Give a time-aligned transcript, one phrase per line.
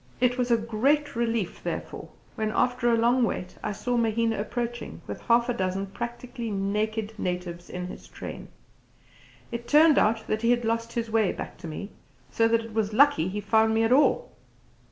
[0.19, 5.01] It was a great relief, therefore, when after a long wait I saw Mahina approaching
[5.05, 8.47] with half a dozen practically naked natives in his train.
[9.51, 11.91] It turned out that he had lost his way back to me,
[12.31, 14.31] so that it was lucky he found me at all.